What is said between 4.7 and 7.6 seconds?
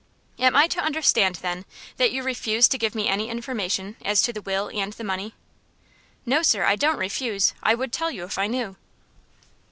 and the money?" "No, sir; I don't refuse.